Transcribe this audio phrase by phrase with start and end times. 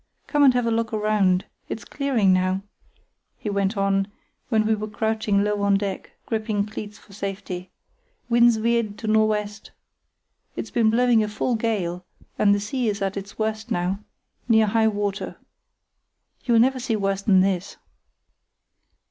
[0.25, 1.45] Come and have a look round.
[1.69, 2.63] It's clearing now,"
[3.37, 4.07] he went on,
[4.49, 7.69] when we were crouching low on deck, gripping cleats for safety.
[8.27, 9.69] "Wind's veered to nor' west.
[10.55, 12.03] It's been blowing a full gale,
[12.39, 15.35] and the sea is at its worst now—near high water.
[16.45, 17.77] You'll never see worse than this."